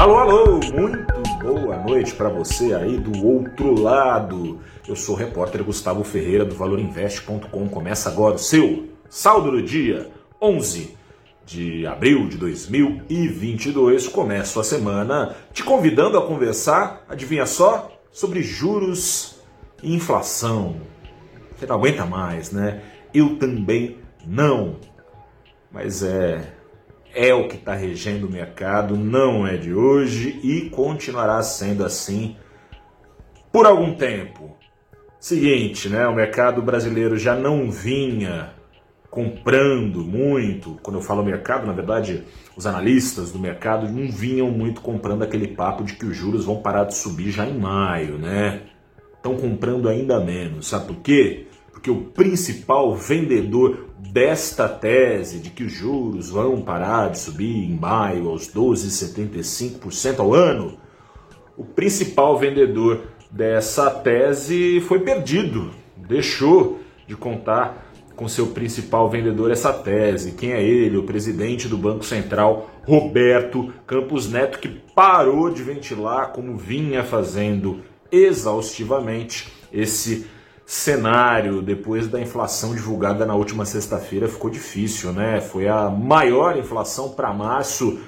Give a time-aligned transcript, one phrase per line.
[0.00, 4.58] Alô, alô, muito boa noite para você aí do outro lado.
[4.88, 7.68] Eu sou o repórter Gustavo Ferreira do valorinvest.com.
[7.68, 10.10] Começa agora o seu saldo do dia
[10.40, 10.96] 11
[11.44, 14.08] de abril de 2022.
[14.08, 19.38] Começo a semana te convidando a conversar, adivinha só, sobre juros
[19.82, 20.76] e inflação.
[21.58, 22.80] Você não aguenta mais, né?
[23.12, 24.76] Eu também não.
[25.70, 26.54] Mas é
[27.20, 32.34] é o que está regendo o mercado, não é de hoje e continuará sendo assim
[33.52, 34.56] por algum tempo.
[35.18, 36.08] Seguinte, né?
[36.08, 38.54] O mercado brasileiro já não vinha
[39.10, 40.78] comprando muito.
[40.82, 42.24] Quando eu falo mercado, na verdade,
[42.56, 46.62] os analistas do mercado não vinham muito comprando aquele papo de que os juros vão
[46.62, 48.62] parar de subir já em maio, né?
[49.14, 50.68] Estão comprando ainda menos.
[50.68, 51.48] Sabe por quê?
[51.70, 57.76] Porque o principal vendedor desta tese de que os juros vão parar de subir em
[57.76, 60.78] maio aos 12,75% ao ano,
[61.56, 69.72] o principal vendedor dessa tese foi perdido, deixou de contar com seu principal vendedor essa
[69.72, 70.32] tese.
[70.32, 70.96] Quem é ele?
[70.96, 77.80] O presidente do Banco Central, Roberto Campos Neto, que parou de ventilar como vinha fazendo
[78.12, 80.26] exaustivamente esse
[80.70, 85.40] cenário depois da inflação divulgada na última sexta-feira ficou difícil, né?
[85.40, 87.98] Foi a maior inflação para março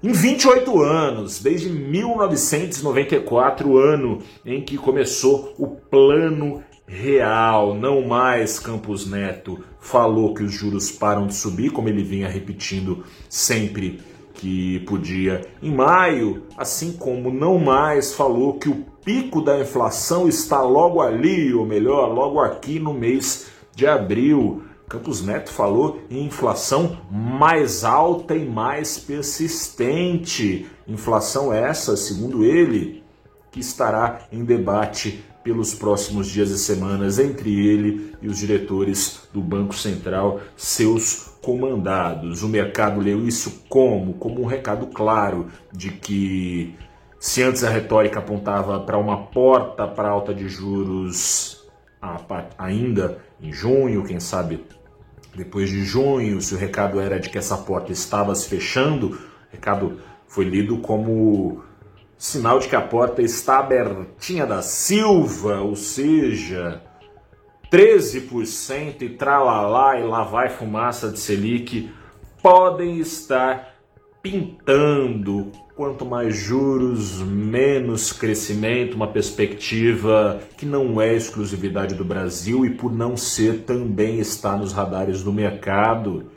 [0.00, 9.04] em 28 anos, desde 1994, ano em que começou o plano real, não mais Campos
[9.04, 14.00] Neto falou que os juros param de subir, como ele vinha repetindo sempre
[14.38, 20.62] que podia em maio, assim como não mais falou que o pico da inflação está
[20.62, 24.62] logo ali, ou melhor, logo aqui no mês de abril.
[24.88, 30.66] Campos Neto falou em inflação mais alta e mais persistente.
[30.86, 33.02] Inflação essa, segundo ele,
[33.50, 39.40] que estará em debate pelos próximos dias e semanas entre ele e os diretores do
[39.40, 42.42] Banco Central, seus comandados.
[42.42, 44.12] O mercado leu isso como?
[44.12, 46.74] Como um recado claro de que
[47.18, 51.66] se antes a retórica apontava para uma porta para alta de juros
[52.58, 54.62] ainda em junho, quem sabe
[55.34, 59.18] depois de junho, se o recado era de que essa porta estava se fechando, o
[59.50, 61.62] recado foi lido como
[62.18, 66.82] sinal de que a porta está abertinha da Silva, ou seja,
[67.70, 71.90] 13% e tralalá e lá vai fumaça de Selic
[72.42, 73.74] podem estar
[74.20, 75.52] pintando.
[75.76, 82.92] Quanto mais juros, menos crescimento, uma perspectiva que não é exclusividade do Brasil e por
[82.92, 86.32] não ser também está nos radares do mercado,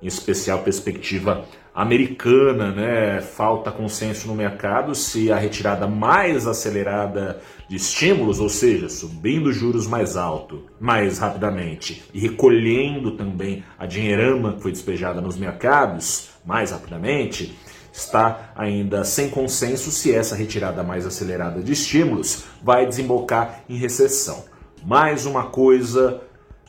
[0.00, 1.44] em especial perspectiva
[1.74, 3.20] americana, né?
[3.20, 9.86] Falta consenso no mercado se a retirada mais acelerada de estímulos, ou seja, subindo juros
[9.86, 16.70] mais alto, mais rapidamente e recolhendo também a dinheirama que foi despejada nos mercados mais
[16.70, 17.56] rapidamente,
[17.92, 24.44] está ainda sem consenso se essa retirada mais acelerada de estímulos vai desembocar em recessão.
[24.84, 26.20] Mais uma coisa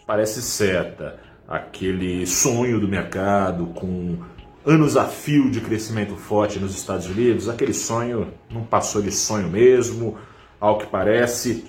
[0.06, 4.18] parece certa, aquele sonho do mercado com
[4.66, 9.50] anos a fio de crescimento forte nos Estados Unidos, aquele sonho não passou de sonho
[9.50, 10.18] mesmo.
[10.59, 11.66] Ao que parece,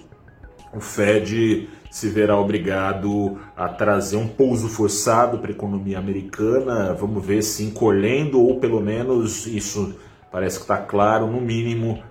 [0.73, 6.93] o Fed se verá obrigado a trazer um pouso forçado para a economia americana.
[6.95, 9.95] Vamos ver se encolhendo ou pelo menos isso
[10.31, 12.03] parece que está claro, no mínimo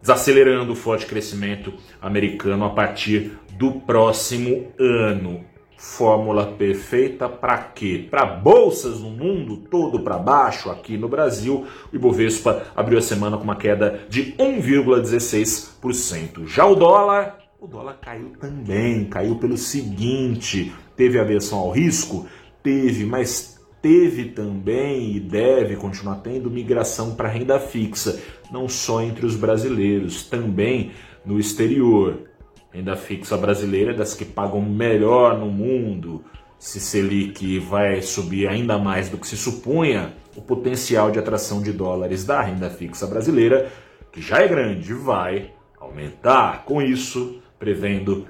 [0.00, 5.44] desacelerando o forte crescimento americano a partir do próximo ano.
[5.78, 8.08] Fórmula perfeita para quê?
[8.10, 13.36] Para bolsas no mundo todo para baixo, aqui no Brasil, o Ibovespa abriu a semana
[13.36, 16.48] com uma queda de 1,16%.
[16.48, 22.26] Já o dólar, o dólar caiu também, caiu pelo seguinte, teve aversão ao risco?
[22.60, 28.20] Teve, mas teve também e deve continuar tendo migração para renda fixa,
[28.50, 30.90] não só entre os brasileiros, também
[31.24, 32.24] no exterior.
[32.70, 36.22] Renda fixa brasileira é das que pagam melhor no mundo.
[36.58, 41.72] Se Selic vai subir ainda mais do que se supunha, o potencial de atração de
[41.72, 43.72] dólares da renda fixa brasileira,
[44.12, 45.50] que já é grande, vai
[45.80, 46.66] aumentar.
[46.66, 48.26] Com isso, prevendo